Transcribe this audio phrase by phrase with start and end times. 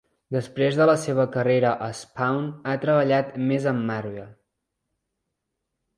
[0.35, 4.37] Després de la seva carrera a "Spawn" ha treballat més amb Marvel.